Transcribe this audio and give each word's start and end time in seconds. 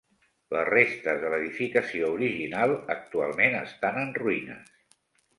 Les 0.53 0.63
restes 0.67 1.19
de 1.23 1.27
l’edificació 1.33 2.09
original 2.13 2.73
actualment 2.93 3.57
estan 3.59 3.99
en 4.05 4.09
ruïnes. 4.23 4.73